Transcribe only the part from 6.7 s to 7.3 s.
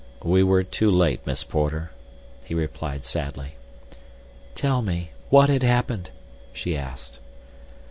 asked.